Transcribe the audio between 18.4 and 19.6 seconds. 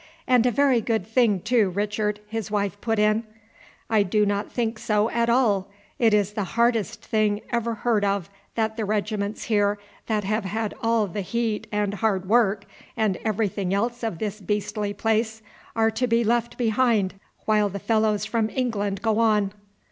England go on.